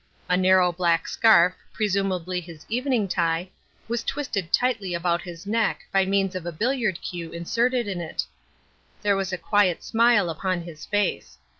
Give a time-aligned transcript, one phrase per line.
[0.27, 3.51] A narrow black scarf, presumably his evening tie,
[3.87, 8.25] was twisted tightly about his neck by means of a billiard cue inserted in it.
[9.03, 11.37] There was a quiet smile upon his face.